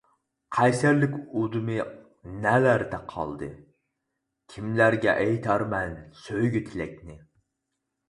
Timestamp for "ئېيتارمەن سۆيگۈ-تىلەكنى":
5.25-7.25